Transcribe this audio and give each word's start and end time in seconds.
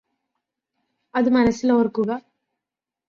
അത് 1.13 1.29
മനസ്സിൽ 1.29 1.71
ഓർക്കുക 1.71 2.11